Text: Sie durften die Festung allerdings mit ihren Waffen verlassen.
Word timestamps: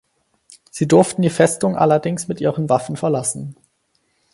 Sie 0.71 0.87
durften 0.87 1.21
die 1.21 1.29
Festung 1.29 1.77
allerdings 1.77 2.27
mit 2.27 2.41
ihren 2.41 2.69
Waffen 2.69 2.97
verlassen. 2.97 3.55